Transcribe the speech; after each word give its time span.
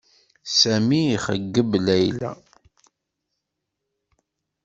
Sami 0.59 1.01
ixeyyeb 1.15 1.71
Layla. 1.85 2.31